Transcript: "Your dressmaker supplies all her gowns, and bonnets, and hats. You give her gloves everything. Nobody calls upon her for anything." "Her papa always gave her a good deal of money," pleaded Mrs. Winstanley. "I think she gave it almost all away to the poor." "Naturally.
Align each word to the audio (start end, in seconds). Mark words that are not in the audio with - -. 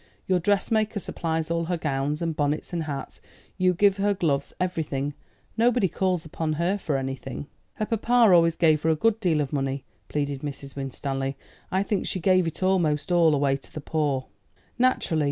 "Your 0.25 0.39
dressmaker 0.39 0.97
supplies 0.99 1.51
all 1.51 1.65
her 1.65 1.77
gowns, 1.77 2.23
and 2.23 2.35
bonnets, 2.35 2.73
and 2.73 2.85
hats. 2.85 3.21
You 3.59 3.75
give 3.75 3.97
her 3.97 4.15
gloves 4.15 4.51
everything. 4.59 5.13
Nobody 5.57 5.87
calls 5.87 6.25
upon 6.25 6.53
her 6.53 6.79
for 6.79 6.97
anything." 6.97 7.45
"Her 7.75 7.85
papa 7.85 8.33
always 8.33 8.55
gave 8.55 8.81
her 8.81 8.89
a 8.89 8.95
good 8.95 9.19
deal 9.19 9.41
of 9.41 9.53
money," 9.53 9.83
pleaded 10.09 10.41
Mrs. 10.41 10.75
Winstanley. 10.75 11.37
"I 11.71 11.83
think 11.83 12.07
she 12.07 12.19
gave 12.19 12.47
it 12.47 12.63
almost 12.63 13.11
all 13.11 13.35
away 13.35 13.57
to 13.57 13.71
the 13.71 13.79
poor." 13.79 14.25
"Naturally. 14.79 15.19